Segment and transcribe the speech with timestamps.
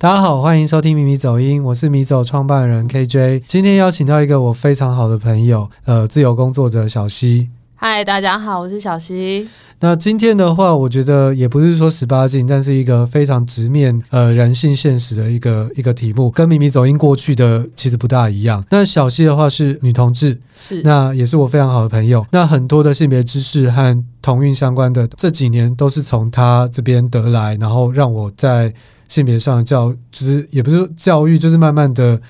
[0.00, 3.42] 大家好，欢迎收听米米走音，我是米走创办人 KJ。
[3.48, 7.50] 今天邀请到一个我非常好的朋友，呃，自由工作者小溪。
[7.74, 9.48] 嗨，大家好，我是小溪。
[9.80, 18.64] 那今天的话，我觉得也不是说十八禁，但是一个非常直面呃人性现实的一个一个题目，跟米米走音过去的其实不大一样。
[18.70, 22.24] 那小溪的话是女同志，是那也是我非常好的朋友。
[22.30, 28.72] 那很多的性别知识和同运相关的这几年都是从她这边得来，然后让我在。
[29.08, 32.20] 性别上的教，就是也不是教育，就是慢慢的，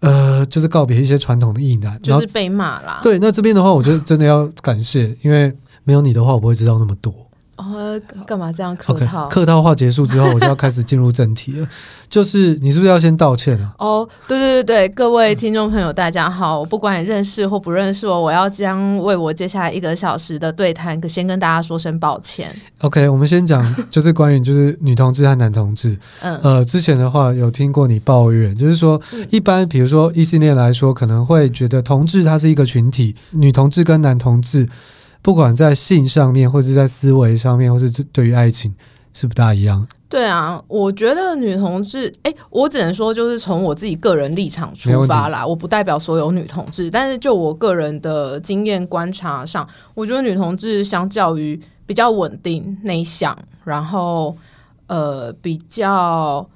[0.00, 3.00] 呃，就是告别一些传统的意男，就是被骂啦。
[3.02, 7.12] 对，那这边的话，我觉得真的要感谢，因为没有你的话，我不会知道那么多。
[7.56, 11.66] 哦，干嘛这样客套？Okay, 客套话结束之后，我就要开始进入正题了。
[12.08, 13.74] 就是你是不是要先道歉啊？
[13.78, 22.54] 哦，对对对对，各位听众朋友，大家好，我不管你认识或不认识我，我要将为我接下来一个小时的对谈，先跟大家说声抱歉。
[22.82, 25.98] OK，我们先讲， 就是关于就是女同志和男同志。
[26.20, 34.68] 嗯，呃，之前的话有听过你抱怨，就是说一般比如说异性恋来说，可能会觉得同志它是一个群体，女同志跟男同志。
[35.26, 38.72] 不管在性上面，或是在思维上面，或是对于爱情，
[39.12, 39.84] 是不大一样。
[40.08, 54.32] 对啊，我觉得女同志，哎，我只能说，就是从我自己个人立场出发啦，我不代表所有女同志，但是就我个人的经验观察上，我觉得女同志相较于比较稳定、内向，然后
[54.86, 56.48] 呃比较。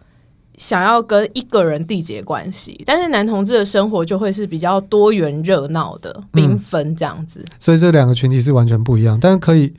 [0.61, 7.41] 想要跟一个人缔结关系，但是男同志的生活就会是比较多元、热闹的、缤纷这样子。
[7.41, 9.72] 嗯，所以这两个群体是完全不一样，但是可以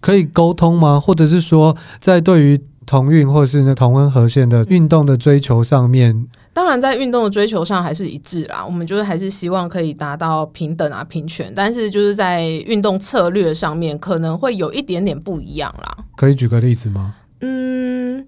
[0.00, 1.00] 可以沟通吗？
[1.00, 8.62] 或者是说，在对于同运或是那同温和线的运动的追求上面，当然在运动的追求上还是一致啦。
[8.62, 16.04] 我们就是还是希望可以达到平等啊、平权，但是就是在运动策略上面可能会有一点点不一样啦。
[16.16, 17.14] 可以举个例子吗？
[17.40, 18.26] 嗯。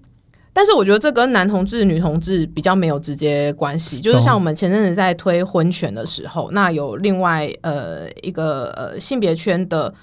[0.53, 9.93] 但是我觉得这跟男同志、女同志比较没有直接关系，就是像我们前阵子在推婚权的时候，那有另外呃一个呃性别圈的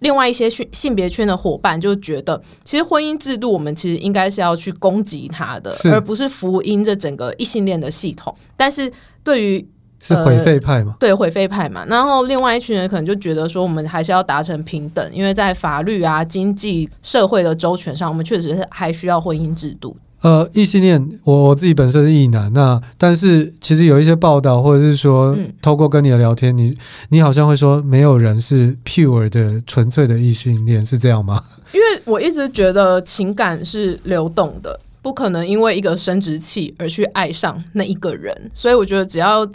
[0.00, 8.34] 另外一些性性别圈的伙伴就觉得，其实婚姻制度我们其实应该是要去攻击它的，而不是福音这整个异性恋的系统。
[8.58, 8.92] 但是
[9.24, 9.66] 对于
[10.00, 10.96] 是毁废派嘛、呃？
[11.00, 11.84] 对，毁废派嘛。
[11.86, 19.96] 然后另外一群人可能就觉得说，我们还是要达成平等，因为在法律啊、经济社会的周全上，我们确实是还需要婚姻制度。
[20.22, 26.74] 呃，异性恋，我我自己本身是异男，那但是其实有一些报道，或者是说，透过跟你的聊天，你
[27.10, 31.44] 你好像会说，没有人是 pure 的纯粹的异性恋，是这样吗？
[31.72, 39.46] 因为我一直觉得情感是流动的，不可能因为一个生殖器而去爱上那一个人，所以我觉得只要。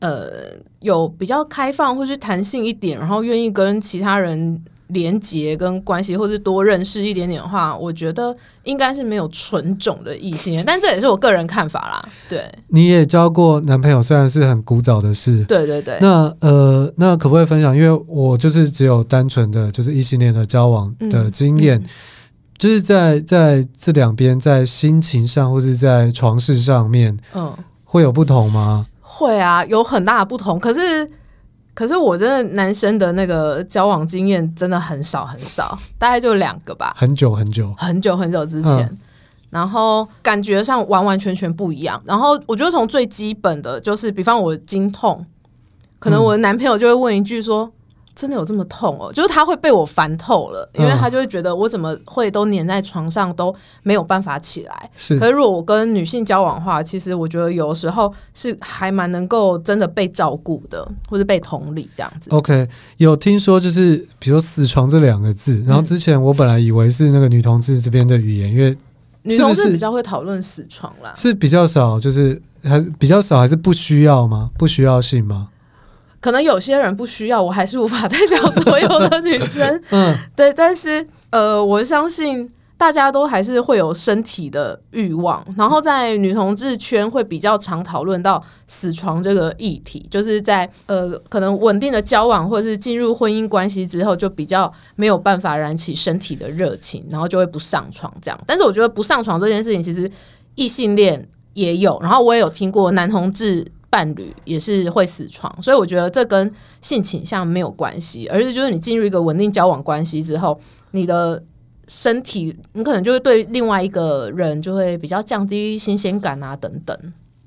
[0.00, 12.08] 呃，有比较开放或是弹性一点，然后愿意跟其他人连接跟关系，或是多认识一点点的话，我觉得应该是没有纯种的异性， 但这也是我个人看法啦。
[12.28, 15.44] 对，你也交过男朋友，虽然是很古早的事。
[15.44, 15.98] 对对对。
[16.00, 17.76] 那呃，那可不可以分享？
[17.76, 21.88] 因为我就是只有单纯的就是异性恋的交往的经验，嗯嗯、
[22.56, 27.52] 就是在在这两边在心情上或是在床事上面，嗯，
[27.84, 28.86] 会有不同吗？
[29.18, 30.58] 会啊，有很大的不同。
[30.60, 31.10] 可是，
[31.74, 36.94] 可是我真的男生的那个交往经验真的很少很少， 大概就两个吧。
[36.96, 38.98] 很久很久很久很久之前，嗯、
[39.50, 42.00] 然后感觉上完完全全不一样。
[42.04, 45.26] 然后我觉得从最基本的就是，比方我经痛，
[45.98, 47.72] 可能我的男朋友就会问一句说。
[48.18, 49.12] 嗯真的有这么痛哦？
[49.12, 54.90] 就是他会被我烦透了，因为他就会觉得我怎么会都黏在床上都没有办法起来。
[54.96, 62.28] 是，可是如果我跟女性交往的话，其实我觉得有时候是还蛮能够真的被照顾的，或者被同理这样子。
[62.30, 68.76] OK，有听说就是比如说“死床”这两个字，然后之前我本来以为是那个女同志这边的语言，因为
[69.22, 74.50] 女同志比较会讨论死床啦，是比较少，就是还是比较少，还是不需要吗？
[74.58, 75.50] 不需要性吗？
[76.28, 79.80] 可能有些人不需要，我还是无法代表所有的女生。
[79.88, 82.46] 嗯，对，但是呃，我相信
[82.76, 98.38] 大家都还是会有身体的欲望，然后在女同志圈会比较常讨论到死床这个议题，就是在呃，可能稳定的交往或者是进入婚姻关系之后，就比较没有办法燃起身体的热情，然后就会不上床这样。
[98.46, 100.10] 但是我觉得不上床这件事情，其实
[100.56, 103.66] 异性恋也有，然后我也有听过男同志。
[103.90, 111.42] 伴侣也是会死床，所以我觉得这跟性倾向没有关系，而是就是你进入一个稳定交往关系之后，你的
[111.86, 116.96] 身体你可能就会对另外一个人就会比较降低新鲜感啊等等。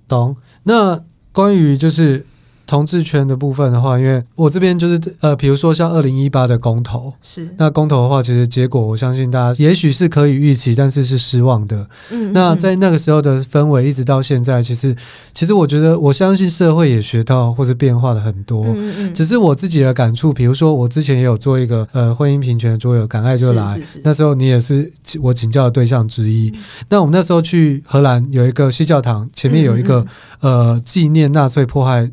[0.07, 0.35] 懂？
[0.63, 2.25] 那关于就是
[2.71, 11.85] 同志圈的部分的话，因为我这边就是呃，比如说像二零一八的公投，是那公投的话，其实结果我相信大家也许是可以预期，但是是失望的。
[12.11, 14.95] 嗯，那在那个时候的氛围一直到现在，其实
[15.33, 18.63] 其实我觉得我相信社会也学到或是变化了很多。
[18.67, 24.89] 嗯嗯，只是我自己的感触，比如说我之前也有做一个呃婚姻平权的桌游，敢爱就来，是是是，那时候你也是
[25.21, 26.49] 我请教的对象之一。
[26.55, 30.05] 嗯、那我们那时候去荷兰有一个西教堂，前面有一个
[30.39, 32.09] 呃纪念纳粹迫害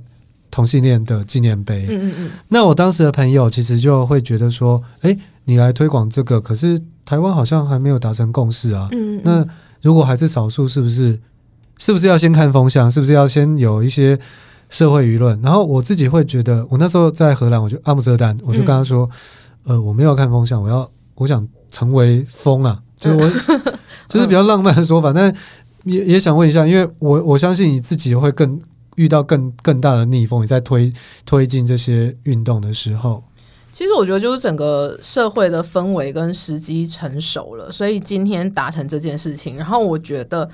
[0.50, 1.86] 同性恋的纪念碑。
[1.88, 2.30] 嗯嗯嗯。
[2.48, 8.88] 那我当时的朋友其实就会觉得说，哎，你来推广这个，可是台湾好像还没有达成共识啊。
[8.92, 9.22] 嗯，嗯。
[9.24, 9.46] 那
[9.82, 11.20] 如果还是少数，是不是
[11.78, 12.90] 是不是要先看风向？
[12.90, 14.18] 是不是要先有一些
[14.68, 15.40] 社会舆论？
[15.42, 19.08] 然后我自己会觉得，我那时候在荷兰，我就阿姆斯特丹，我就跟他说，
[19.64, 23.30] 嗯、呃，我没有看风向，我要我想成为风啊，就是我
[24.08, 25.34] 就是比较浪漫的说法，但
[25.84, 28.60] 也也想问一下，因为我我相信你自己会更。
[28.98, 30.92] 遇到更更大的逆风，你在推
[31.24, 33.22] 推进这些运动的时候，
[33.72, 39.56] 其实我觉得就是整个社会的氛围跟时机成熟了，所以今天达成这件事情。
[39.56, 40.50] 然后我觉得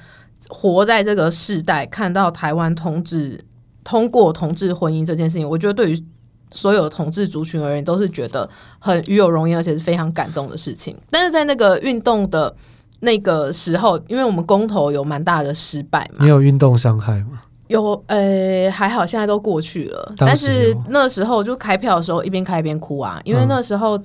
[0.49, 3.43] 活在这个世代，看到台湾同志
[3.83, 6.05] 通过同志婚姻这件事情，我觉得对于
[6.51, 8.49] 所有同志族群而言都是觉得
[8.79, 10.95] 很与有荣焉，而且是非常感动的事情。
[11.11, 12.55] 但是在那个运动的
[13.01, 17.41] 那个时候，因为我们公投有蛮大的失败嘛，你有运动伤害吗？
[17.69, 20.13] 有，呃、欸，还好，现在都过去了。
[20.19, 23.97] 但是那时候就开票的时候，一边开一边哭啊，因为那时候，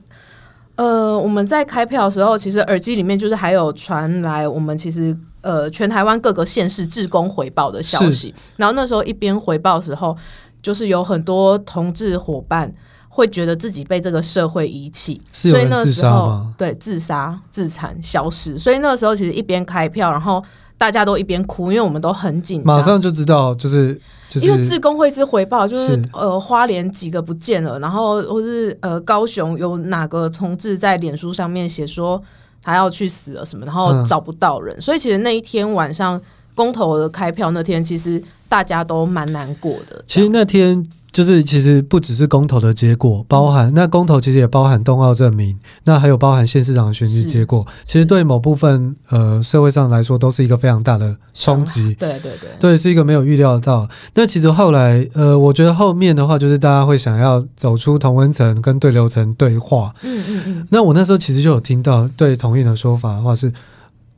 [0.75, 8.33] 嗯、呃，我们在开票的时候，其实耳机里面就是还有传来我们其实呃全台湾各个县市志工回报的消息。
[8.55, 10.15] 然后那时候一边回报的时候，
[10.61, 12.73] 就是有很多同志伙伴
[13.09, 18.57] 会觉得自己被这个社会遗弃，所以那时候对自杀、自残、消失。
[18.57, 20.41] 所以那时候其实一边开票，然后。
[20.79, 23.93] 大家都一边哭，因为我们都很紧张，马上就知道，就是
[24.29, 32.19] 就是因为自工会之回报，就是，是呃花莲几个不见了，然后或是呃高雄有哪个同志在脸书上面写说
[32.63, 36.19] 他要去死了什么，然后找不到人，嗯、所以其实那一天晚上
[36.55, 40.03] 公投的开票那天，其实大家都蛮难过的。
[40.07, 40.89] 其实那天。
[41.19, 47.67] 就是其实不只是公投的结果，包含那公投其实也包含冬奥证明，那还有包含县市长的选举结果。
[47.83, 51.93] 其实对某部分呃社会上来说都是一个非常大的冲击。
[51.95, 53.85] 对对对，对是一个没有预料到。
[54.13, 59.93] 那其实后来呃，我觉得后面的话就是大家会想要走出同温层跟对流层对话。
[60.03, 60.67] 嗯嗯嗯。
[60.71, 63.51] 那我那时候其实就有听到对同意的说法的话是，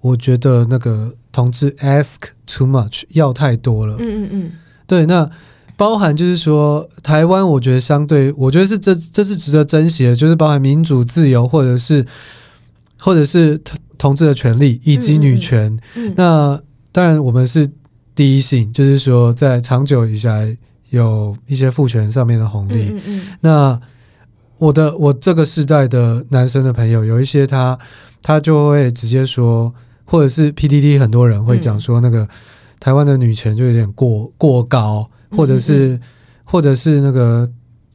[0.01, 3.95] 我觉得那个同志 ask too much 要太多了。
[3.97, 4.51] 嗯嗯嗯。
[4.85, 5.27] 对，那。
[5.81, 12.05] 包含就是说，台湾我觉得相对，我觉得是这这是值得珍惜的，就是包含民主自由，或者是
[12.99, 15.75] 或者是同同志的权利以及女权。
[15.95, 16.61] 嗯嗯、那
[16.91, 17.67] 当然我们是
[18.13, 20.47] 第一性，就是说在长久以下
[20.91, 22.95] 有一些父权上面的红利。
[23.39, 23.81] 那
[24.59, 27.79] 我的我这个世代的男生的朋友，有一些他
[28.21, 29.73] 他就会直接说，
[30.05, 32.27] 或者是 PDD 很多人会讲说，那个、嗯、
[32.79, 35.09] 台湾的女权就有点过过高。
[35.35, 35.99] 或者是，
[36.43, 37.49] 或者是那个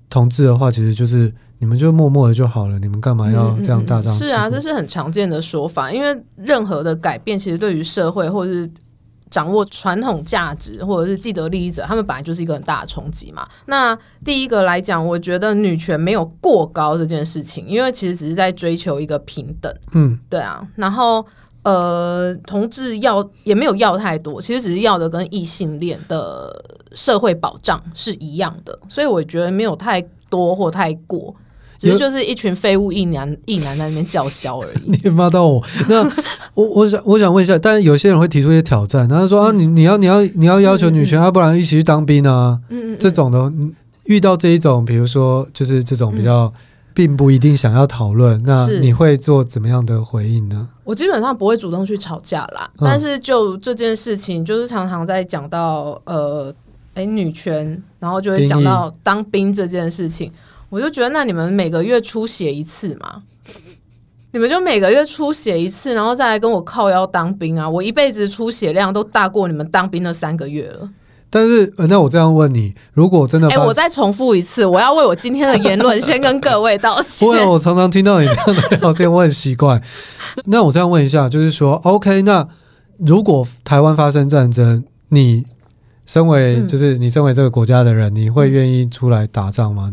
[0.08, 4.12] 同志的话，其实就是你们就默默的就好了，你们干嘛要这样大张？
[4.14, 5.92] 是啊，这是很常见的说法。
[5.92, 8.70] 因为任何的改变，其实对于社会或者是
[9.30, 13.46] 掌握传统价值或者是既得利益者，他们本来就是一个很大的冲击嘛。
[13.66, 19.74] 那第一个来讲，我觉得女权没有过高这件事情，因为其实只是在追求一个平等。
[19.92, 20.66] 嗯，对啊。
[20.76, 21.26] 然后
[21.64, 26.75] 呃，同志要也没有要太多，其实只是要的跟异性恋的。
[26.96, 31.32] 社会保障是一样的，所以我觉得没有太多或太过，
[31.78, 34.90] 只是就是一群废物一男一男在那边叫嚣而已。
[35.04, 36.02] 你骂到我，那
[36.54, 42.58] 我我想我想问一下，但是有些人会提出一些挑战，然后说啊，你你要你要你要要求女权，要、不然一起去当兵啊？
[42.70, 43.52] 嗯，这种的，
[44.06, 46.52] 遇到这一种，比如说就是这种比较。
[46.96, 50.66] 并不一定想要讨论，那你会做怎么样的回应呢？
[50.82, 56.50] 我基本上不会主动去吵架啦，嗯、但是就这件事情，就是常常在讲到呃，
[56.96, 60.32] 哎，女权，然后就会讲到当兵这件事情，
[60.70, 63.22] 我就觉得那你们每个月出血一次嘛，
[64.32, 70.88] 你们就每个月出血一次，然后再来跟我靠腰当兵啊，我一辈子出血量都大过你们当兵那三个月了。
[71.28, 77.26] 但是，那我这样问你，如果真的，哎，我再重复一次，我要为我今天的言论先跟各位道歉。
[77.28, 79.82] 不会，我常常听到你这样的聊天，我很习惯。
[80.46, 82.48] 那我这样问一下，就是说，OK，那
[82.98, 85.44] 如果台湾发生战争，你
[86.06, 89.92] 身为就是你身为这个国家的人，你会愿意出来打仗吗？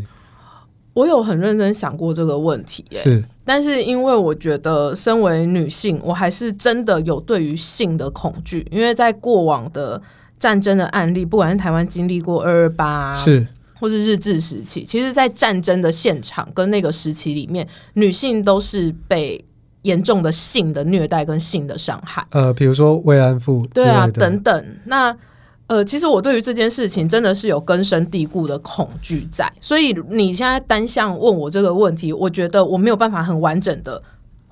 [0.94, 10.02] 我有很认真想过这个问题，是，但是因为我觉得身为女性，我还是真的有对于性的恐惧，因为在过往的。
[10.40, 13.48] 战争的案例，不管是台湾经历过二二八，是，
[13.80, 19.42] 或是日治时期，其实，在战争的现场跟那个时期里面，女性都是被
[19.84, 22.28] 严重的性的虐待跟性的伤害。
[22.32, 24.66] 呃，比如说慰安妇，对啊，等等。
[24.84, 25.16] 那
[25.74, 34.02] 呃，其实我对于这件事情真的是有根深蒂固的恐惧在，所以你现在单向问我这个问题，我觉得我没有办法很完整的。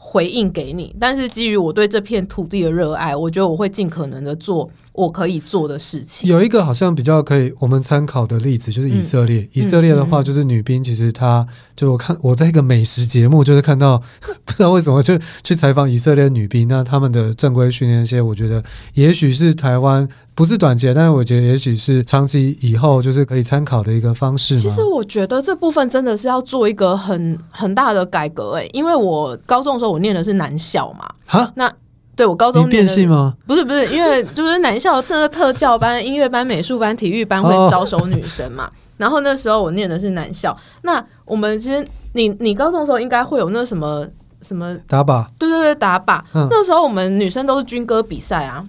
[0.03, 6.27] 回应给你，但是基于我对这片土地的热爱，我觉得我会尽可能的做我可以做的事情。
[6.27, 9.41] 有一个好像比较可以我们参考的例子，就是以色列。
[9.41, 14.01] 嗯、以色列的话，就是女兵，其实她就我看我在一个美食节目，就是看到
[14.43, 18.63] 不知道为什么就去采访以色列女兵，那他们的正规训练那些，我觉得
[18.95, 20.09] 也许是台湾。
[20.33, 24.55] 不是短期，但是我觉得也许是长期以后就是可以参考的一个方式。
[24.55, 31.07] 其实我觉得这部分真的是要做一个很很大的改革诶，因为我高中的时候我念的是男校嘛。
[31.25, 31.71] 哈，那
[32.15, 33.35] 对我高中变性吗？
[33.45, 38.65] 不是不是，因为就是男校那个特教班、音乐班、美术班、体育班会招收女生嘛。
[38.65, 44.07] 哦、然后那时候我念的是男校，那我们其实你你高中的时候应该会有那什么
[44.41, 45.25] 什么打靶？
[45.37, 46.21] 对对对，打靶。
[46.33, 48.65] 嗯、那时候我们女生都是军歌比赛啊。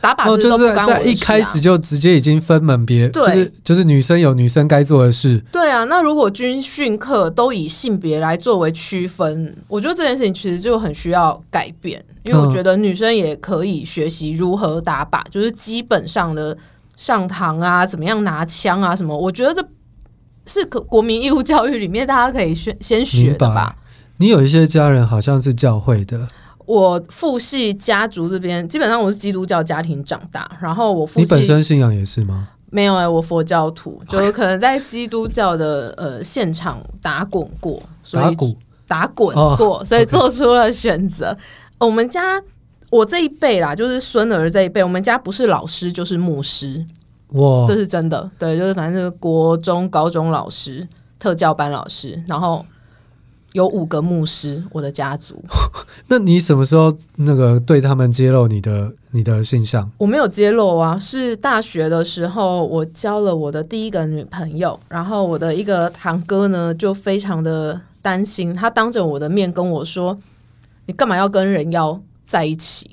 [0.00, 5.42] 打靶哦，就是在一开始就直接已经分门别，对就是就是女生有女生该做的事。
[5.52, 16.56] 对啊，那如果军训课都以性别来作为区分，我觉得这件事情其实就很需要改变，因为我觉得女生也可以学习如何打靶，嗯、就是基本上的
[16.96, 19.62] 上膛啊，怎么样拿枪啊什么，我觉得这
[20.46, 23.76] 是可国民义务教育里面大家可以先先学的吧。
[24.16, 26.26] 你有一些家人好像是教会的。
[26.70, 32.50] 我父系家族这边基本上我是基督教家庭长大，然后我父系，你本身信仰也是吗？
[32.70, 38.36] 没有哎、欸，我佛教徒，就是 可能在基督教的呃现场打滚过，所以
[38.86, 41.36] 打滚过，哦、所以做出了选择。
[41.80, 42.40] 我们家
[42.88, 46.86] 我这一辈啦，就是孙儿这一辈，我们家不是老师就是牧师，
[47.30, 48.30] 哇，这是真的。
[48.38, 50.86] 对，就是反正就是国中、高中老师、
[51.18, 52.64] 特教班老师，然后。
[53.52, 55.42] 有五个牧师，我的家族。
[56.08, 59.90] 那你什么时候那个对他们揭露你的你的性向？
[59.98, 70.16] 我没有揭露啊，是大学的时候，我交了我的第一个女朋友，然后我的一个堂哥呢就非常的担心，他当着我的面跟我说
[70.86, 72.90] ：“你干嘛要跟人妖在一起？”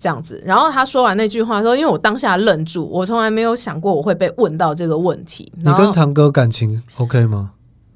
[0.00, 5.52] 这样子，然后他说完那句话说，因为我当下愣住，我从来没有想过我会被问到这个问题。
[5.56, 7.50] 你跟堂哥感情 OK 吗？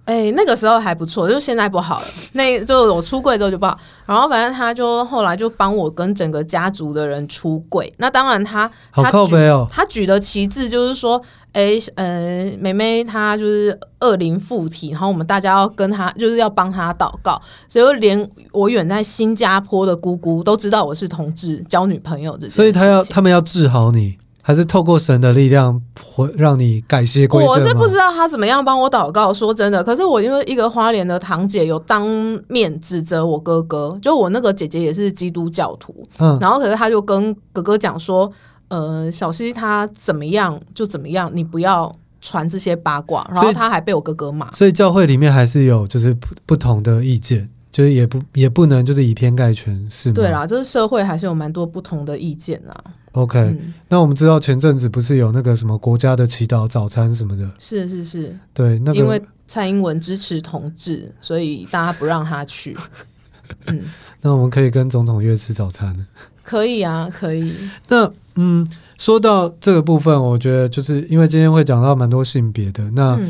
[0.04, 2.06] 哎、欸，那个时候还不错，就是现在不好了。
[2.32, 7.92] 那就我出柜之后就不好，然后反正他就后来就帮我跟整个家族的人出柜。
[7.98, 17.40] 那当然他好靠背哦，他举的旗帜就是说，哎、欸，呃，妹妹她就是恶灵附体，然后我们大家要跟她就是要帮她祷告。
[17.68, 24.18] 所以连我远在新加坡的姑姑都知道我是同志交女朋友这，所以他要他们要治好你。
[24.42, 27.48] 还是透过神的力量，会让你改邪归正。
[27.48, 29.32] 我是不知道他怎么样帮我祷告。
[29.32, 32.04] 说真的，可是我因为一个花莲的堂姐有当
[32.48, 38.30] 面指责我哥哥，就我那个姐姐也是基督教徒，嗯，然后可是他就跟哥哥讲说，
[38.68, 43.24] 呃，小溪他怎么样就怎么样，你不要传这些八卦。
[43.32, 44.50] 然后他还被我哥哥骂。
[44.50, 47.48] 所以教会里面还是有就是不不同的意见。
[47.72, 50.14] 就是也不也不能就是以偏概全，是吗？
[50.14, 52.74] 对啦，这个社会还是有蛮多不同的意见啦。
[53.12, 57.50] OK，嗯，那我们知道前阵子不是有那个什么国家的祈祷早餐什么的？
[57.58, 62.76] 是是是，对，那个因为蔡英文支持同志，所以大家不让他去。
[63.66, 63.80] 嗯，
[64.22, 66.06] 那我们可以跟总统约吃早餐？
[66.42, 67.54] 可以啊，可以。
[67.88, 68.66] 那嗯，
[68.96, 73.20] 说到这个部分，我觉得就是因为今天会讲到蛮多性别的，那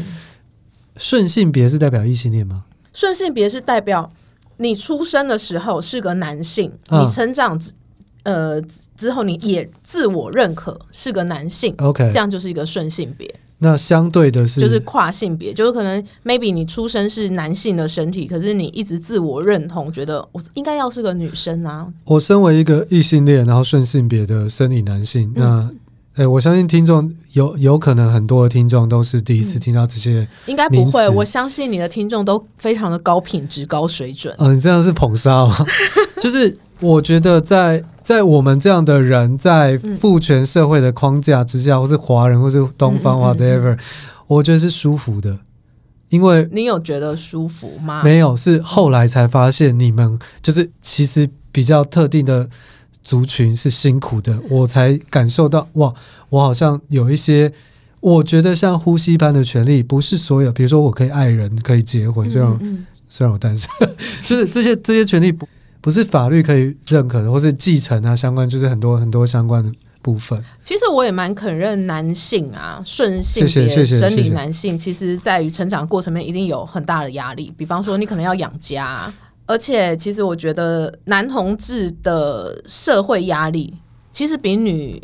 [0.96, 2.64] 顺性别是代表异性恋吗？
[2.92, 4.12] 顺性别是代表。
[4.58, 7.72] 你出生的时候是个男性，你成长之
[8.24, 8.60] 呃
[8.96, 13.34] 之后，你也自我认可是个男性，OK，这样就是一个顺性别。
[13.58, 21.86] 那相对的是，就是跨性别，就是可能 maybe 你出生是男性的身体，可是你一直自我认同，觉得我应该要是个女生啊。
[22.04, 25.70] 我身为一个异性恋，然后顺性别的生理男性，嗯、那。
[26.14, 31.08] 哎，我相信听众有有可能很多的听众都是第一次听到这些、嗯，应该不会。
[31.08, 34.34] 我相信你的听众都非常的高品质、高水准。
[34.36, 35.56] 嗯、哦，你这样是捧杀吗？
[36.20, 43.78] 就是我觉得在在我们这样的人在父权社会的框架之下，嗯、或是华人，或是东方，whatever，、嗯嗯嗯、
[44.26, 45.38] 我觉得是舒服的。
[46.10, 48.02] 因为你有觉得舒服吗？
[48.02, 52.50] 没有，是后来才发现你们就是其实比较特定的。
[53.04, 55.92] 族群是辛苦的，我才感受到哇，
[56.28, 57.52] 我好像有一些，
[57.98, 63.68] 我觉得像呼吸般的权利，不是所有，比如说我可以爱人，可以结婚，虽然、嗯嗯、虽然我单身，
[64.24, 65.48] 就是这些这些权利不
[65.82, 69.70] 不是法律可以认可的，或是继承啊相关，就是很多很多相关的
[70.00, 70.42] 部分。
[70.62, 77.52] 其实我也蛮肯认男性啊，顺性别生理男性，其实在于成长过程面一定有很大的压力。
[77.58, 79.12] 比方说，你可能要养家，
[79.44, 83.74] 而且其实我觉得男同志的社会压力
[84.10, 85.02] 其实比女。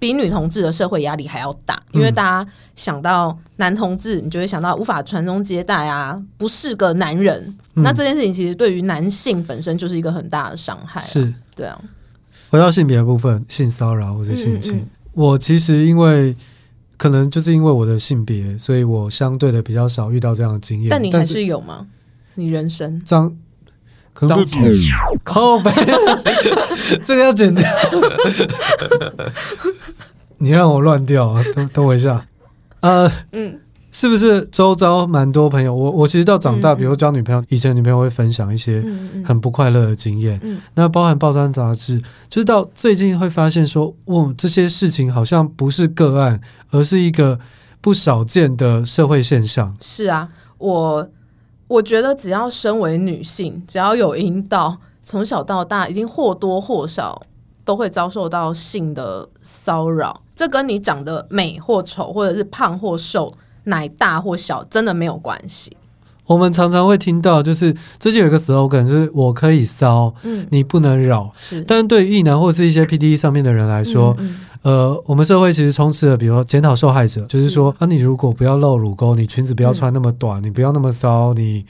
[0.00, 7.38] 比女同志的社会压力还要大，因为大家想到男同志，你就会想到无法传宗接代啊，不是个男人。
[7.74, 11.04] 嗯、那这件事情其实对于男性本身就是一个很大的伤害、啊。
[11.04, 11.78] 是，对啊。
[12.48, 16.34] 回到性别的部分，性骚扰或者性侵，嗯嗯嗯，我其实因为
[16.96, 20.88] 可能就是因为我的性别，所以我相对的比较少遇到这样的经验。
[20.90, 21.86] 但你还是有吗？
[22.34, 23.36] 你人生张
[24.14, 24.28] 张
[25.22, 25.70] 靠背，
[27.04, 27.62] 这个要剪掉。
[30.40, 31.44] 你让我乱掉啊！
[31.54, 32.26] 等等我一下。
[32.80, 33.60] 呃，嗯，
[33.92, 35.74] 是不是周遭蛮多朋友？
[35.74, 38.82] 我我其实到长大，嗯、比如交女朋友，以前女朋友会分享一些
[39.24, 40.40] 很不快乐的经验。
[40.74, 47.38] 那包含报章杂志，就是到最近会发现说，哦，这些事情好像不是个案，而是一个
[47.80, 49.76] 不少见的社会现象。
[49.80, 50.28] 是啊，
[50.58, 51.08] 我。
[51.70, 57.22] 我觉得只要身为女性，只要有阴道，从小到大一定或多或少
[57.64, 60.20] 都会遭受到性的骚扰。
[60.34, 63.32] 这跟你长得美或丑，或者是胖或瘦、
[63.64, 65.76] 奶大或小，真的没有关系。
[66.26, 71.32] 我们常常会听到，就是最近有一个 slogan，就是“我可以骚，嗯，你不能扰”。
[71.36, 81.66] 是，但是对于异男或是一些 PDE 上面的人来说，嗯嗯呃，我们社会其实充斥了，比如说检讨受害者，就是说，啊，你如果不要露乳沟，你裙子不要穿那么短，嗯、你不要那么骚，你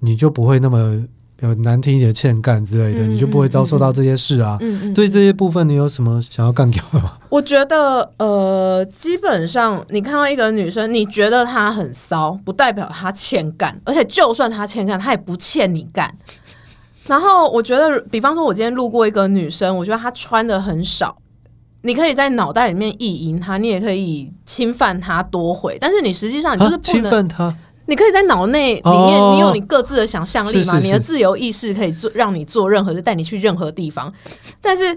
[0.00, 1.04] 你就不会那么
[1.40, 4.58] 有难听一点欠干之类的，嗯、你就不会遭受到这些事啊。
[4.94, 7.18] 对这些部分，你有什么想要干掉的吗？
[7.28, 16.14] 我觉得，呃，基本上你看到一个女生，你觉得她很骚，不代表她欠干，而且就算她欠干，她也不欠你干。
[17.06, 21.16] 然后我觉得，比方说，我今天路过一个女生，我觉得她穿的很少。
[21.82, 27.56] 你可以在脑袋里面意淫他，你也可以侵犯他多回，但是你实际上你就是不能侵犯他。
[27.90, 30.62] 你可以在脑内里面，哦、你有你各自的想象力嘛？
[30.62, 34.10] 是是是，你的自由意识可以做，让你做任何事，带你去任何地方。
[34.62, 34.96] 但是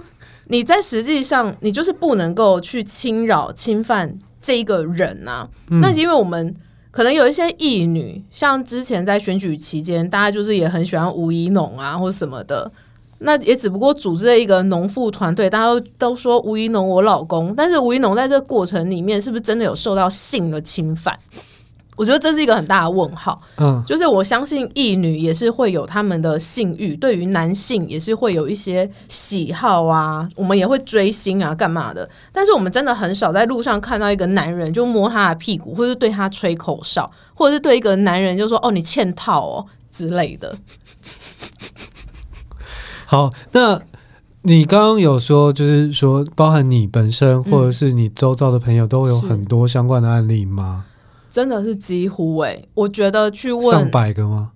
[0.49, 5.49] 你在实际上，你就是不能够去侵扰、侵犯这一个人啊。
[5.71, 6.55] 嗯、那是因为我们
[6.91, 12.71] 可能有一些义女，像之前在选举期间，大家就是也很喜欢吴怡农啊，或什么的。
[13.25, 21.17] 那也只不过组织了一个农妇团队，大家都都说吴怡农我老公，但是吴怡农在这个过程里面是不是真的有受到性的侵犯？
[21.95, 23.39] 我觉得这是一个很大的问号。
[23.57, 32.09] 嗯，就是我相信异女也是会有他们的性欲，对于男性也是会有一些喜好啊，我们也会追星啊，干嘛的？
[32.31, 40.55] 但是我们真的很少在路上看到一个男人就摸他的屁股，或是对他吹口哨，或者是对一个男人就说“哦，你欠套哦”之类的。
[43.05, 43.79] 好，那
[44.41, 50.85] 你刚刚有说，就是说，包含你本身或者是你周遭的朋友，都有很多相关的案例吗？
[51.33, 54.51] 真的是几乎诶、欸，我觉得去问上百个吗？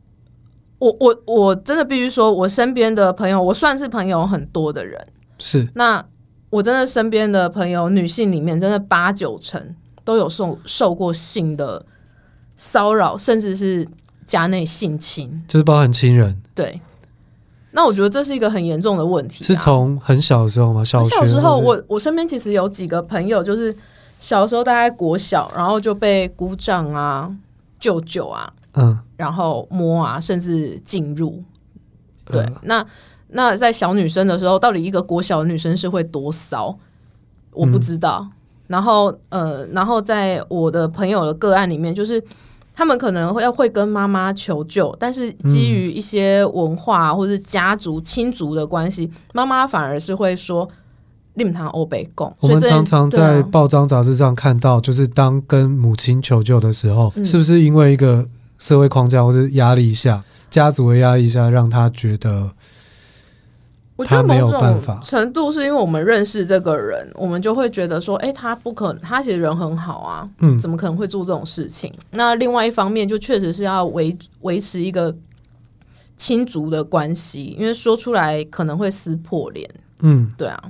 [0.77, 5.03] 我我我真的必须说，我身边的朋友，我算是朋友很多的人。
[5.39, 6.05] 是，那
[6.51, 11.83] 我真的身边的朋友，女性里面，真的八九成都有受受过性的
[12.55, 13.87] 骚扰，甚至是
[14.27, 16.39] 家内性侵，就是包含亲人。
[16.53, 16.79] 对。
[17.71, 19.47] 那我觉得这是一个很严重的问题，啊。
[19.47, 20.83] 是从很小的时候吗？
[20.83, 23.75] 小学小时候，我我身边其实有几个朋友，就是
[24.19, 27.33] 小时候大概国小，然后就被姑丈啊、
[27.79, 31.43] 舅舅啊，嗯，然后摸啊，甚至进入。
[32.25, 32.85] 对，呃、那
[33.29, 36.77] 那在小女生的时候，到底一个国小的女生是会多骚？
[37.51, 38.23] 我不知道。
[38.25, 38.31] 嗯、
[38.67, 42.23] 然后呃，然后在我的朋友的个案里面，就是。
[42.79, 50.69] 他们可能会要会跟妈妈求救，但是基于一些文化或者家族亲族的关系，妈妈、嗯、反而是会说
[51.37, 52.31] “令堂欧北贡”。
[52.41, 58.27] 我们常常在报章杂志上看到，就是当跟母亲求救的时候，嗯、是不是因为一个
[58.59, 62.51] 社会框架或是压力下，家族的压力下，让他觉得？
[63.95, 71.91] 我觉得某种程度是因为我们认识这个人，我们就会觉得说，哎、欸，他不可能，他其实人很好啊，嗯，怎么可能会做这种事情？
[72.11, 75.15] 那另外一方面，就确实是要维维持一个
[76.15, 79.67] 亲族的关系，因为说出来可能会撕破脸，
[80.01, 80.63] 嗯，对啊。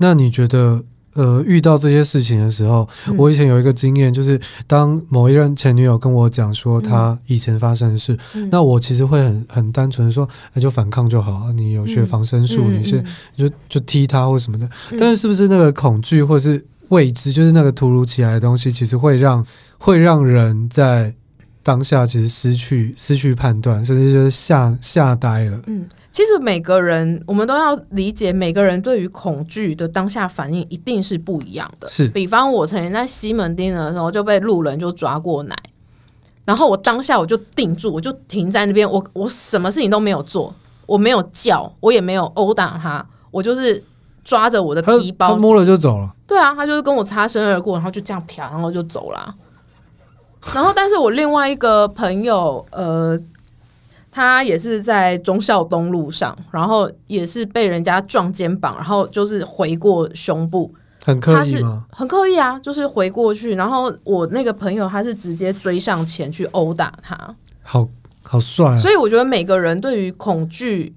[0.00, 0.82] 那你觉得？
[1.14, 13.02] 呃，遇到这些事情的时候，嗯、我以前有一个经验，就是当某一任前女友跟我讲说她以前发生的事，嗯、那我其实会很很单纯的说，那就反抗就好，你有学防身术，嗯、你是
[13.36, 14.64] 就就踢他或什么的。
[14.92, 19.44] 嗯、但是是不是那个恐惧或是未知，就是那个突如其来的东西，其实会让
[19.78, 21.12] 会让人在
[21.70, 25.60] 当下其实失去失去判断，甚至就是吓吓呆了。
[25.68, 31.88] 嗯，其实每个人我们都要理解，每个人对于恐惧的当下反应一定是不一样的。
[31.88, 35.56] 是，比方我曾经在西门町的时候就被路人就抓过奶，
[36.44, 40.52] 然后我当下我就定住，我就停在那边，我我什么事情都没有做，
[40.86, 43.80] 我没有叫，我也没有殴打他，我就是
[44.24, 46.12] 抓着我的皮包，他摸了就走了。
[46.26, 49.32] 对啊，他就是跟我擦身而过，然后就这样啪，然后就走了。
[50.54, 53.18] 然后，但是我另外一个朋友，呃，
[54.10, 60.74] 他也是在忠孝东路上，然后也是被人家撞肩膀，然后就是回过胸部，
[61.04, 61.84] 很刻意吗？
[61.90, 63.54] 很刻意啊，就是回过去。
[63.54, 67.86] 然后我那个朋友他是直接追上前去殴打他，好
[68.22, 68.76] 好帅啊。
[68.76, 70.94] 所以我觉得每个人对于恐惧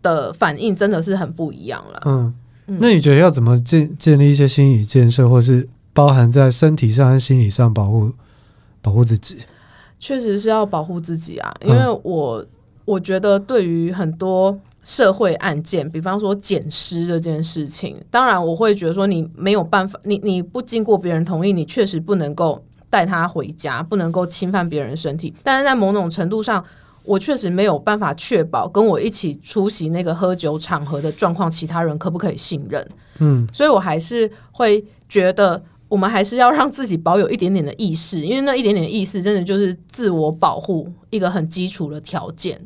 [0.00, 2.02] 的反应真的是很不一样了。
[2.06, 2.32] 嗯，
[2.66, 8.12] 那你觉得要怎么建建立一些心理建设，或是包含在身体上和心理上保护？
[8.86, 9.38] 保护自己，
[9.98, 11.52] 确实是要保护自己啊！
[11.64, 12.46] 因为我、嗯、
[12.84, 25.34] 我觉得，对于很多社会案件，比方说捡尸这件事情，当然我会觉得说，你没有办法，你你不经过别人同意，你确实不能够带他回家，不能够侵犯别人身体。
[25.42, 26.64] 但是在某种程度上，
[27.02, 32.88] 我确实没有办法确保跟我一起出席那个喝酒场合的状况，其他人可不可以信任？
[33.18, 35.60] 嗯，所以我还是会觉得。
[35.88, 42.60] 我们还是要让自己保有一点点的意识，因为那一点点意识，真的就是自我保护一个很基础的条件。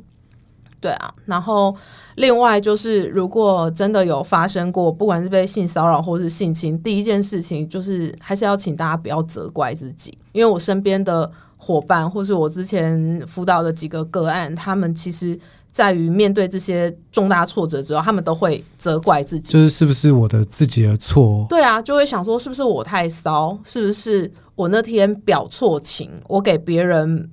[0.81, 1.77] 对啊，然后
[2.15, 15.39] 另外就是，如果真的有发生过，不管是被性骚扰或是性侵，第一件事情就是还是要请大家不要责怪自己，因为我身边的伙伴或是我之前辅导的几个个案，他们其实。
[15.73, 21.47] 在于面对这些重大挫折之后，他们都会责怪自己，就是是不是我的自己的错？
[21.49, 27.31] 对啊，就会想说是不是我太骚，是不是我那天表错情，我给别人，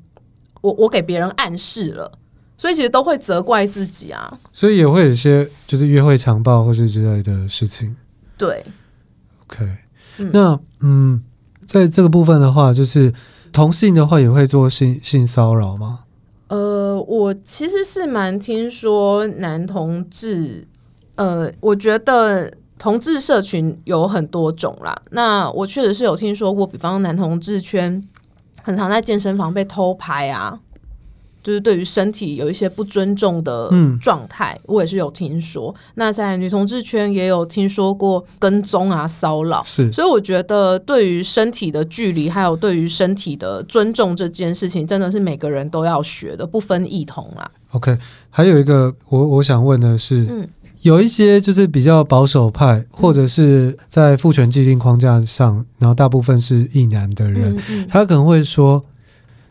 [0.61, 2.11] 我我给别人暗示了，
[2.57, 4.37] 所以其实都会责怪自己啊。
[4.53, 7.95] 所以也会有一些就是约会强暴或是之类的事情。
[8.37, 8.63] 对
[9.47, 9.67] ，OK，
[10.19, 11.23] 嗯，那嗯，
[11.65, 13.11] 在这个部分的话，就是
[13.51, 16.01] 同性的话也会做性性骚扰吗？
[16.49, 20.67] 呃，我其实是蛮听说男同志，
[21.15, 24.95] 呃，我觉得同志社群有很多种啦。
[25.11, 28.01] 那我确实是有听说过，比方男同志圈
[28.61, 30.59] 很常在健身房被偷拍啊。
[31.47, 35.73] 就是对于身体有一些不尊重的状态，嗯，我也是有听说。
[35.95, 39.89] 那在女同志圈也有听说过跟踪啊、骚扰，是。
[39.93, 47.49] 所以我觉得对于身体的距离，还有对于身体的尊重这件事情，真的是每个人都要学的，不分异同啦。
[47.71, 47.97] OK，
[48.29, 50.45] 还有一个我我想问的是，嗯，
[50.81, 58.83] 有一些就是比较保守派，或者是在父权既定框架上，然后大部分是异男的人，嗯嗯，他可能会说。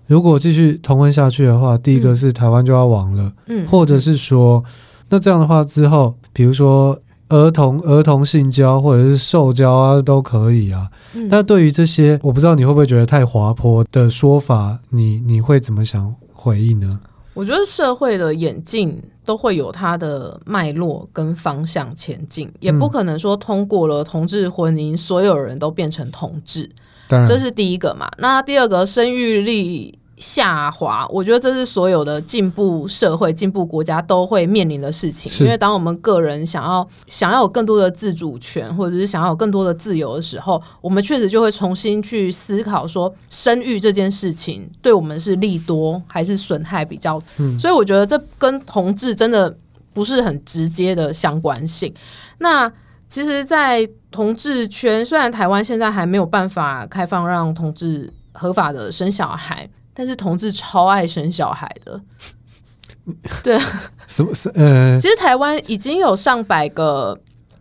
[0.06, 4.62] 如果继续同婚下去的话，第一个是台湾就要亡了，嗯，或者是说，
[5.08, 10.88] 那这样的话之后，比如说儿童儿童性交或者是受交啊，都可以啊。
[11.28, 17.00] 那对于这些，我不知道你会不会觉得太滑坡的说法，你你会怎么想回应呢？
[17.34, 26.70] 我觉得社会的演进都会有它的脉络跟方向前进，也不可能说通过了同志婚姻，所有人都变成同志。
[27.08, 28.08] 这是第一个嘛？
[28.18, 35.30] 那第二个，生育率下滑，我觉得这是所有的进步社会、进步国家都会面临的事情。
[35.44, 47.22] 因为当我们个人想要想要有更多的自主权，或者是想要有更多的自由的时候，我们确实就会重新去思考说，生育这件事情对我们是利多还是损害比较。
[47.38, 49.54] 嗯，所以我觉得这跟同志真的
[49.92, 51.92] 不是很直接的相关性。
[52.38, 52.72] 那
[53.08, 62.00] 其实，在同志圈，虽然台湾现在还没有办法开放让同志合法的生小孩，但是同志超爱生小孩的。
[63.44, 63.62] 对啊，
[64.08, 64.98] 什么是呃？
[64.98, 67.16] 其实台湾已经有上百个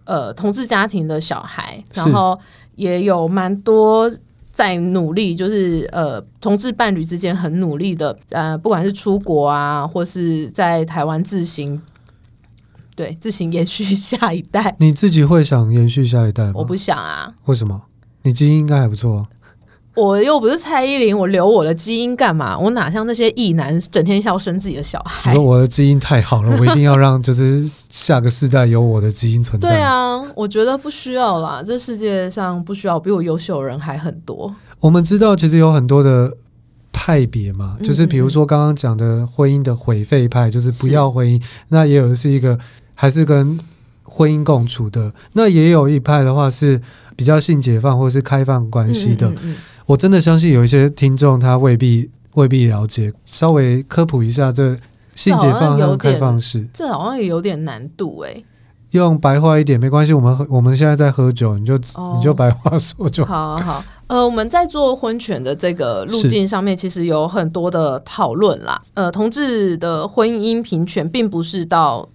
[0.05, 2.39] 呃同志家庭的小孩，然后
[2.75, 4.11] 也有蛮多
[4.51, 11.79] 在努力，就是呃同志伴侣之间很努力的，呃，不管是出国啊，或是在台湾自行。
[12.95, 14.75] 对，自行延续 下一代。
[14.79, 16.53] 你自己会想延续下一代吗？
[16.55, 17.33] 我不想啊。
[17.45, 17.81] 为什么？
[18.23, 19.17] 你基因应该还不错。
[19.17, 19.25] 啊
[19.95, 22.59] 我又不是蔡依林，我留我的基因干嘛？
[22.59, 25.31] 我哪像那些异男，整天要生自己的小孩。
[25.31, 29.69] 你说我的基因太好了，我一定要让就是下个世代有我的基因存在。
[29.69, 31.63] 对啊，我觉得不需要啦。
[31.65, 34.53] 这世界上不需要比我优秀的人还很多。
[34.81, 36.35] 我们知道，其实有很多的
[36.91, 41.41] 派别嘛，就是比如说刚刚讲的婚姻的毁废派，就是不要婚姻。
[41.69, 42.59] 那也有的是一个。
[42.95, 43.59] 还是跟
[44.03, 46.81] 婚姻共处的，那也有一派的话是
[47.15, 49.27] 比较性解放或是开放关系的。
[49.29, 49.55] 嗯嗯嗯。
[49.87, 54.75] 我真的相信有一些听众他未必未必了解，稍微科普一下这
[55.13, 58.43] 性解放和开放式，这好像也有点难度哎。
[58.91, 63.57] 用白话一点没关系，我们我们现在在喝酒，你就、哦、你就白话说就好。
[63.57, 68.81] 好好，呃，我们在做婚权的这个路径上面，其实有很多的讨论啦。
[68.93, 72.07] 呃，同志的婚姻平权并不是到。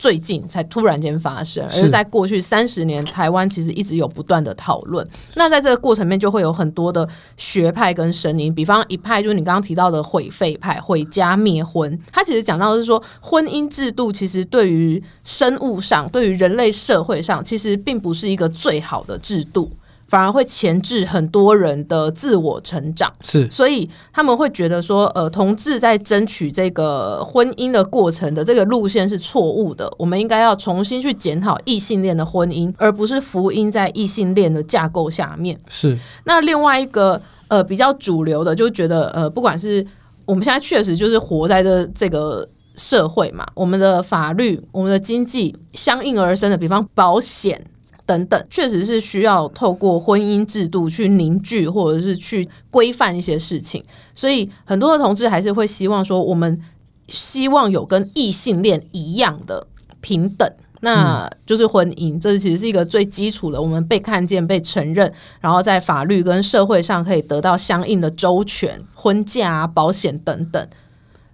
[0.00, 5.06] 最近才突然间发生，而是在过去三十年，台湾其实一直有不断的讨论。
[5.34, 12.00] 那在这个过程面，就会有很多的学派跟声音，比方一派就是你刚刚提到的毁废派，毁家灭婚。
[12.10, 19.70] 他其实讲到的是说，婚姻制度其实对于生物上，对于人类社会上，其实并不是一个最好的制度。
[20.10, 35.56] 反而会钳制很多人的自我成长，是，所以他们会觉得说，呃，同志在争取这个婚姻的过程的这个路线是错误的，我们应该要重新去检讨异性恋的婚姻，而不是福音在异性恋的架构下面。
[35.68, 39.86] 是，那另外一个呃比较主流的，就觉得呃，不管是
[40.26, 47.64] 我们现在确实就是活在这这个社会嘛，我们的法律、我们的经济相应而生的，比方保险。
[48.10, 53.84] 等等，确实是需要透过婚姻制度去凝聚，或者是去规范一些事情。
[54.16, 56.60] 所以很多的同志还是会希望说，我们
[57.06, 59.64] 希望有跟异性恋一样的
[60.00, 62.20] 平等，那就是婚姻。
[62.20, 70.68] 这其实是一个最基础的，我们被看见、被承认，然后在法律跟社会上可以得到相应的周全，婚嫁、保险等等。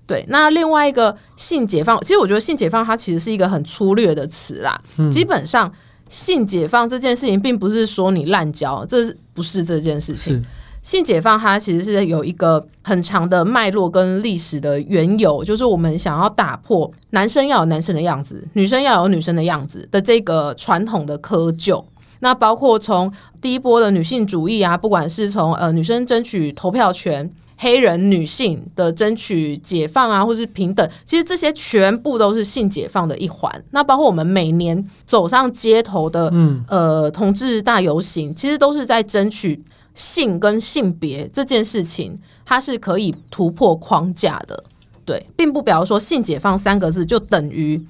[0.07, 5.73] 对，那另外一个性解放，其实我觉得性解放它其实是一个很粗略的词啦，嗯、基本上。
[6.09, 8.99] 性解放这件事情，并不是说你滥交，这
[9.35, 10.45] 不是这件事情。
[10.83, 21.85] 性解放它其实是有一个很长的脉络跟历史的缘由，就是我们想要打破男生要有男生的样子，女生要有女生的样子的这个传统的窠臼。
[22.21, 27.31] 那包括从第一波的女性主义啊，不管是从呃女生争取投票权。
[27.59, 33.51] 黑人女性的争取解放啊，或是平等，其实这些全部都是性解放的一环。
[33.71, 39.59] 那包括我们每年走上街头的，嗯，呃，同志大游行，其实都是在争取
[39.95, 44.63] 性跟性别这件事情，它是可以突破框架的。
[45.07, 47.83] 对，并不表示说性解放三个字就等于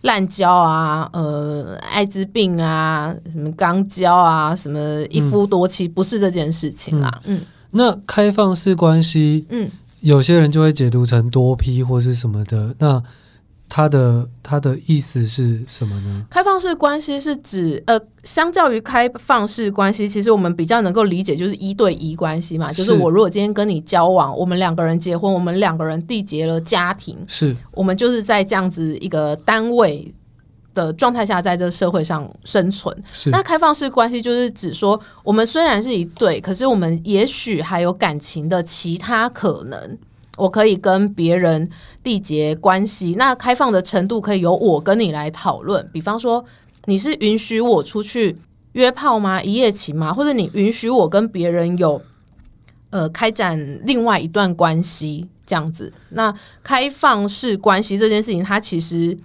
[0.00, 7.36] 滥交啊，呃，艾滋病啊，什么肛交啊，什么一夫多妻，嗯，不是这件事情啦，嗯。
[7.36, 12.74] 嗯那开放式关系，嗯，有些人就会解读成多批或是什么的。
[12.78, 13.02] 那
[13.68, 16.26] 他的他的意思是什么呢？
[16.28, 30.12] 开放式关系是指，呃，相较于开放式关系，其实我们比较能够理解就是一对一关系嘛，就是我如果今天跟你交往，我们两个人结婚，我们两个人缔结了家庭，是我们就是在这样子一个单位
[30.86, 32.94] 的状态下，在这个社会上生存。
[33.26, 39.98] 那开放式关系就是指说，我们虽然是一对，可是我们也许还有感情的其他可能。
[40.36, 41.68] 我可以跟别人
[42.02, 45.86] 缔结关系，那开放的程度可以由我跟你来讨论。
[45.92, 46.42] 比方说，
[46.86, 48.38] 你是允许我出去
[48.72, 49.42] 约炮吗？
[49.42, 50.10] 一夜情吗？
[50.10, 52.00] 或者你允许我跟别人有
[52.88, 55.92] 呃开展另外一段关系这样子？
[56.10, 59.18] 那开放式关系这件事情，它其实。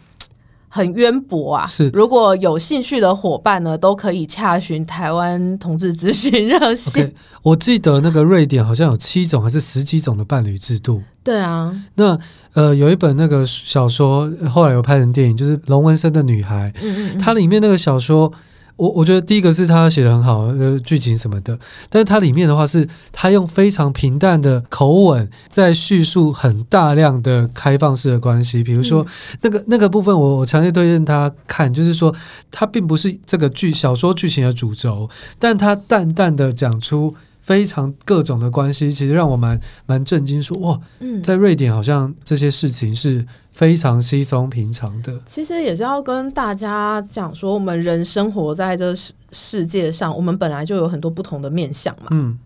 [0.76, 1.66] 很渊博啊！
[1.66, 7.08] 是，如果有兴趣的伙伴呢，都可以洽询台湾同志咨询热线。
[7.08, 11.02] Okay, 我记得那个瑞典好像有七种还是十几种的伴侣制度。
[11.24, 12.20] 对啊，那
[12.56, 16.74] 呃有一本那个小说，后来有拍成电影，就是龙纹身的女孩。
[16.84, 18.30] 嗯嗯嗯，它里面那个小说。
[18.78, 21.58] 我我觉得第一个是他写的很好，呃，剧情什么的，
[21.90, 29.06] 但是它里面的话是他用非常平淡的口吻在叙述很大量的开放式的关系，比如说
[29.42, 32.14] 那个那个部分我，我我强烈推荐他看，就是说
[32.52, 35.10] 它并不是这个剧小说剧情的主轴，
[35.40, 40.81] 但他淡淡的讲出非常各种的关系，其实让我蛮蛮震惊，说哇，
[41.23, 43.25] 在瑞典好像这些事情是。
[43.55, 52.08] 非常稀松平常的，其实也是要跟大家讲说，我们人生活在这世世界上，我们本来就有很多不同的面相嘛。
[52.12, 52.38] 嗯，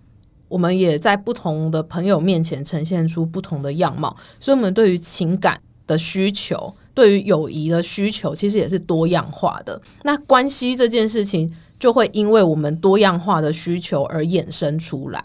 [0.47, 9.81] 我们也在不同的朋友面前呈现出不同的样貌，所以，我们对于情感的需求，对于友谊的需求，其实也是多样化的。
[10.03, 15.23] 那关系这件事情，就会因为我们多样化的需求而衍生出来。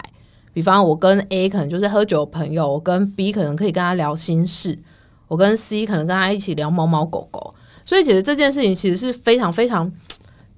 [0.53, 4.79] 比方，我跟 A 可能就是喝酒的朋友，我跟 B 可能可以跟他聊心事。
[5.27, 9.91] 我跟 C 可能跟他一起聊猫猫狗狗，所以其实这件事情其实是非常非常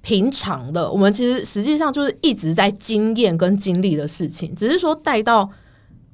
[0.02, 0.88] 平常的。
[0.92, 5.50] 我们其实实际上就是一直在经验跟经历的事情，只是说带到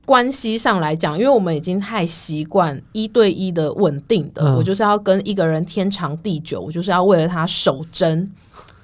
[0.07, 8.31] 关系上来讲，因为我们已经太习惯一对一的稳定的，嗯、我就是要跟一个人天长地久，我就是要为了他守贞。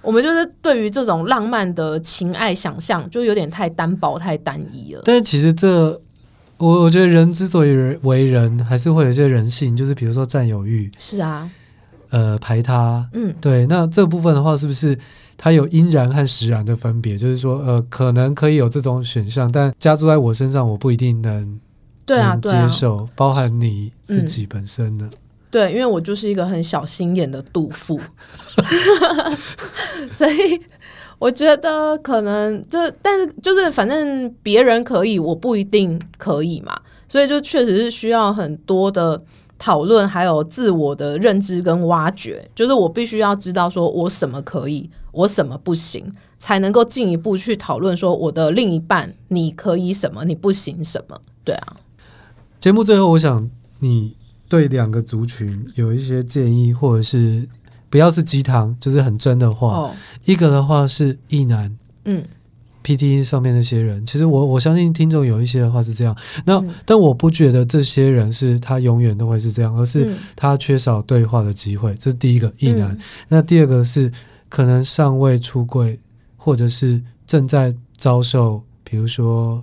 [0.02, 5.02] 我们就是对于这种浪漫的情爱想象，就有点太单薄、太单一了。
[5.04, 6.00] 但是其实这。
[6.58, 7.70] 我我觉得人之所以
[8.02, 10.90] 为人，还是会有一些人性，就是比如说占有欲。
[10.98, 11.50] 是啊。
[12.10, 14.98] 呃，排他，嗯，对，那这部分的话，是不是
[15.38, 17.16] 它有因然和实然的分别？
[17.16, 21.58] 就是说，呃，可能可以有这种选项，但加注在我身上，我不一定能
[22.04, 25.08] 对啊接受，包含你自己本身的。
[25.50, 27.98] 对，因为我就是一个很小心眼的杜甫，
[30.14, 30.60] 所以
[31.18, 39.20] 我觉得可能就，但是就是反正别人可以，我不一定可以嘛，所以就确实是需要很多的。
[39.62, 51.76] 讨论还有自我的认知跟挖掘，就是我必须要知道说我什么可以，我什么不行，才能够进一步去讨论说我的另一半你可以什么，你不行什么，对啊。
[52.58, 54.16] 节目最后，我想你
[54.50, 57.48] 对两个族群有一些建议，或者是
[57.88, 59.68] 不要是鸡汤，就是很真的话。
[59.68, 59.94] 哦、
[60.26, 62.22] 一个的话是意男，嗯。
[62.82, 72.92] PTT 上面那些人，其实我我相信听众有一些的话是这样，那、嗯、但我不觉得这些人是他永远都会是这样，而是他缺少对话的机会，这是第一个意男。
[72.92, 74.10] 嗯、那第二个是
[74.48, 76.00] 可能尚未出柜，
[76.38, 79.62] 或者是正在遭受，比如说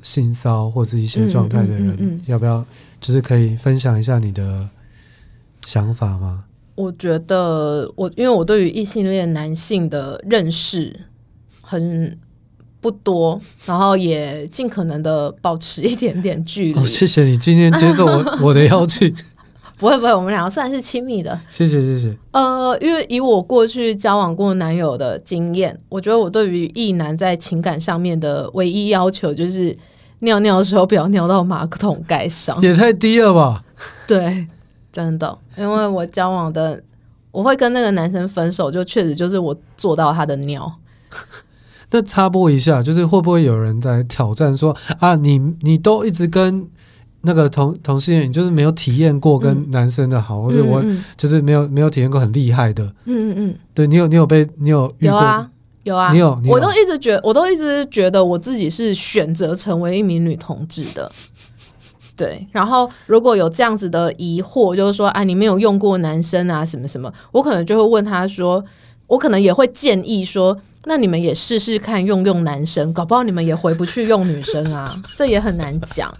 [0.00, 2.64] 性骚或者一些状态的人，要不要
[3.04, 4.66] 就是可以分享一下你的
[5.66, 6.44] 想法吗？
[6.74, 11.00] 我觉得我因为我对于异性恋男性的认识。
[11.66, 12.18] 很
[12.78, 16.78] 不多，然后也尽可能的保持一点点距离。
[16.78, 19.12] 哦，谢谢你今天接受我 我的邀请。
[19.78, 21.40] 不会不会，我们两个算是亲密的。
[21.48, 22.14] 谢谢谢谢。
[22.32, 29.74] 呃，因为以我过去交往过男友的经验，我觉得我对于异男在情感上面的唯一要求就是
[30.24, 32.60] 尿尿的时候不要尿到马桶盖上。
[32.60, 33.62] 也太低了吧？
[34.06, 34.46] 对，
[34.92, 36.82] 真的，因为我交往的，
[37.30, 40.72] 我会跟那个男生分手，就确实就是我做到他的尿。
[41.90, 46.66] 那插播一下，就是会不会有人在挑战说啊，你你都一直跟
[47.20, 50.84] 那个同同性恋，你就是没有体验过跟男生的好，嗯、或者我
[51.16, 52.84] 就是没有没有体验过很厉害的。
[53.04, 55.10] 嗯嗯嗯，对你有你有被你有遇过？
[55.10, 55.50] 有啊
[55.84, 61.10] 有啊，你有，你有，我都一直觉我都一直觉得我自己是选择成为一名女同志的。
[62.16, 68.64] 对，然后如果有这样子的疑惑，就是说啊，你没有用过男生啊，什么什么，我可能就会问他说，
[69.06, 70.58] 我可能也会建议说。
[70.86, 76.14] 那你们也试试看用用男生，搞不好你们也回不去用女生啊， 这也很难讲。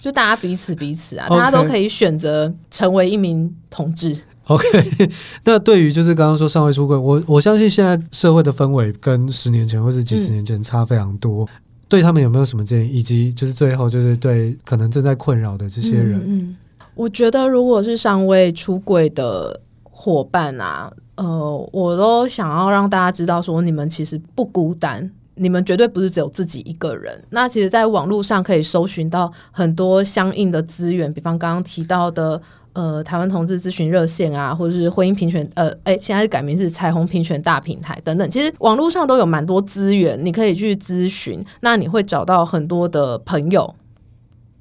[0.00, 4.12] 就大家彼此彼此啊.大家都可以选择成为一名同志。
[4.48, 5.10] OK，
[5.44, 11.44] 那对于就是刚刚说尚未出柜，我我相信现在社会的氛围跟十年前或是几十年前差非常多。
[11.44, 11.48] 嗯、
[11.88, 12.98] 对他们有没有什么建议？
[12.98, 16.56] 以及就是最后就是对可能正在困扰的这些人，嗯，嗯，
[16.94, 20.92] 我觉得如果是尚未出柜的伙伴啊。
[21.18, 27.20] 呃，我都想要让大家知道，说你们其实不孤单，你们绝对不是只有自己一个人。
[27.30, 32.40] 那其实，在网络上可以搜寻到很多相应的资源，比方刚刚提到的，
[32.72, 38.30] 呃，台湾同志咨询热线啊，或者是婚姻平权，呃，哎，现在是改名是彩虹平权大平台等等。
[38.30, 41.44] 其实网络上都有蛮多资源，你可以去咨询。
[41.60, 43.74] 那你会找到很多的朋友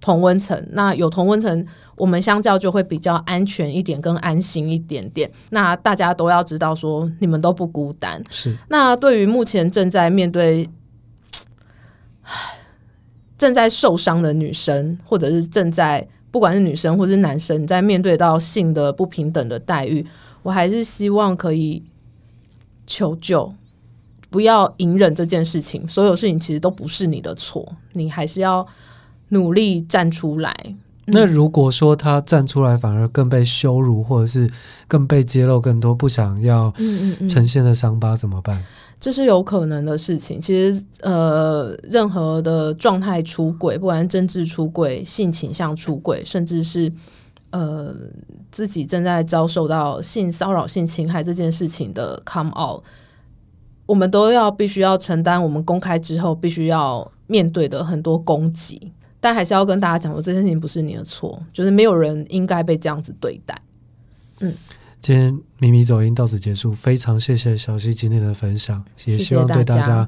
[0.02, 1.66] 同温层，那有同温层。
[1.96, 5.32] 我们相较就会比较安全一点，更安心一点点。
[5.50, 8.24] 那大家都要知道，说你们都不孤单。
[8.30, 8.56] 是。
[8.70, 10.70] 那对于目前正在面对、
[13.36, 20.06] 正在受伤的女生，或者是正在不管是女生或是男生，在面对到性的不平等的待遇，
[20.44, 21.84] 我还是希望可以
[22.86, 23.52] 求救，
[24.30, 25.88] 不要隐忍这件事情。
[25.88, 28.68] 所有事情其实都不是你的错，你还是要
[29.30, 30.54] 努力站出来。
[31.10, 34.52] 那如果说他站出来反而更被羞辱，或者是
[34.90, 36.74] 更被揭露更多不想要
[37.30, 38.66] 呈现的伤疤怎么办？
[39.00, 40.42] 这是有可能的事情。
[40.42, 46.92] 其实，呃，任何的状态出轨，不管是政治出轨、性倾向出轨，甚至是
[47.52, 47.94] 呃
[48.52, 52.84] 自己正在遭受到性骚扰、性侵害这件事情的 come out，
[53.86, 58.92] 我们都要必须要承担我们公开之后必须要面对的很多攻击。
[59.20, 63.60] 但还是要跟大家讲说，这件事情不是你的错，就是没有人应该被这样子对待。
[64.40, 64.54] 嗯，
[65.02, 70.08] 今天迷迷走音到此结束，非常谢谢小溪今天的分享，也希望对大家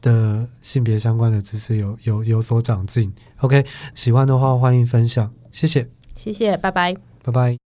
[0.00, 3.12] 的性别相关的知识有有有所长进。
[3.40, 3.64] OK，
[3.94, 7.67] 喜欢的话欢迎分享，谢谢，谢谢，拜拜，拜拜。